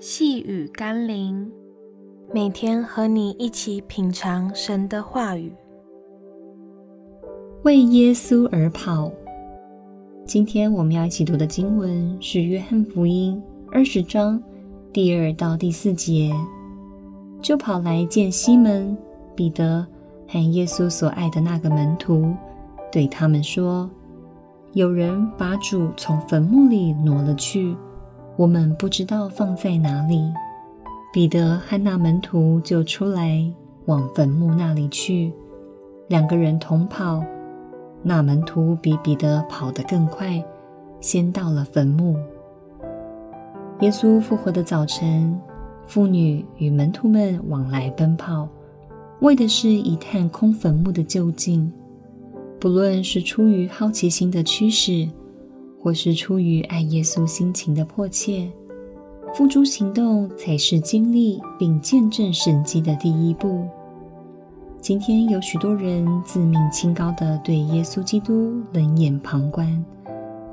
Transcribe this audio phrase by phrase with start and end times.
[0.00, 1.50] 细雨甘霖，
[2.32, 5.52] 每天和你一起品尝神的话语，
[7.64, 9.10] 为耶稣而跑。
[10.24, 13.42] 今天我们要一起读的经文是《约翰福音》
[13.72, 14.40] 二十章
[14.92, 16.32] 第二到第四节。
[17.42, 18.96] 就跑来见西门、
[19.34, 19.84] 彼得
[20.28, 22.32] 和耶稣所爱的那个门徒，
[22.92, 23.90] 对他们说
[24.74, 27.76] ：“有人把主从坟墓里挪了去。”
[28.38, 30.32] 我们不知道放在哪里。
[31.12, 33.44] 彼得和那门徒就出来
[33.86, 35.32] 往坟墓那里去，
[36.06, 37.20] 两个人同跑。
[38.00, 40.40] 那门徒比彼得跑得更快，
[41.00, 42.16] 先到了坟墓。
[43.80, 45.36] 耶稣复活的早晨，
[45.88, 48.48] 妇女与门徒们往来奔跑，
[49.20, 51.72] 为的是一探空坟墓的究竟。
[52.60, 55.08] 不论是出于好奇心的驱使，
[55.82, 58.50] 或是出于爱耶稣心情的迫切，
[59.34, 63.66] 付诸行动才是经历并见证神迹的第一步。
[64.80, 69.84] 今天有许多人自命清高的对耶稣基督冷眼旁观，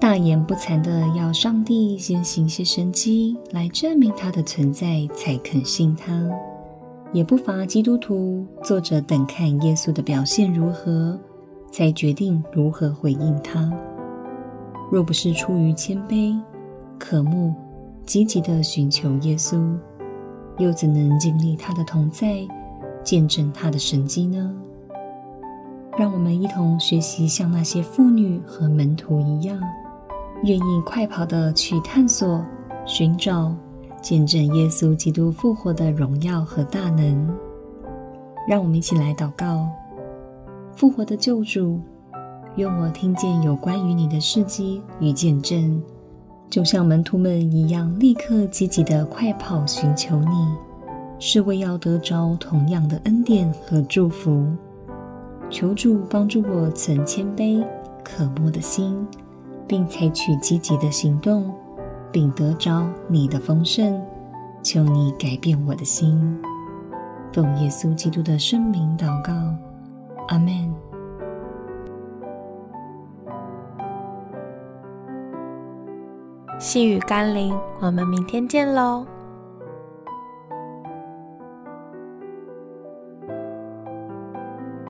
[0.00, 6.28] 大言不惭的要上帝先行些神迹来证明他的存在才肯信他。
[7.12, 11.18] 也不乏基督徒坐着等看耶稣的表现如何，
[11.70, 13.72] 才决定如何回应他。
[14.94, 16.40] 若不是出于谦卑、
[17.00, 17.52] 渴慕、
[18.06, 19.60] 积极地寻求耶稣，
[20.58, 22.46] 又怎能经历他的同在，
[23.02, 24.54] 见证他的神迹呢？
[25.98, 29.60] 让我们一同学习，像那些妇女和门徒一样，
[30.44, 32.40] 愿意快跑地去探索、
[32.86, 33.52] 寻找、
[34.00, 37.36] 见证耶稣基督复活的荣耀和大能。
[38.46, 39.68] 让我们一起来祷告：
[40.76, 41.80] 复活的救主。
[42.56, 45.82] 愿我听见有关于你的事迹与见证，
[46.48, 50.54] 就像门徒们一样，立刻积极地快跑寻求你，
[51.18, 54.46] 是为要得着同样的恩典和祝福。
[55.50, 57.64] 求主帮助我存谦卑、
[58.04, 59.04] 渴慕的心，
[59.66, 61.52] 并采取积极的行动，
[62.12, 64.00] 并得着你的丰盛。
[64.62, 66.38] 求你改变我的心，
[67.32, 69.32] 奉耶稣基督的圣名祷告，
[70.28, 70.72] 阿门。
[76.58, 79.06] 细雨甘霖，我们明天见喽。